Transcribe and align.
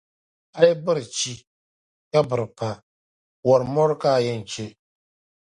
A 0.59 0.61
yi 0.67 0.73
biri 0.83 1.03
chi, 1.17 1.33
ka 2.11 2.19
biri 2.29 2.45
pa, 2.57 2.69
wɔri 3.45 3.65
mɔri 3.73 3.95
ka 4.01 4.09
a 4.17 4.23
yɛn 4.25 4.41
che. 4.51 4.65